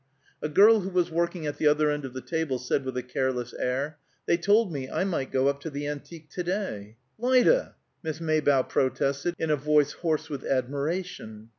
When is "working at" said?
1.11-1.57